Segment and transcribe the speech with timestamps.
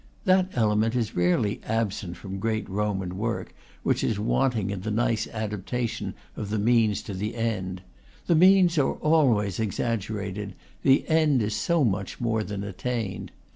[0.25, 3.53] That element is rarely absent from great Roman work,
[3.83, 7.83] which is wanting in the nice adaptation of the means to the end.
[8.25, 13.31] The means are always exaggerated; the end is so much more than attained.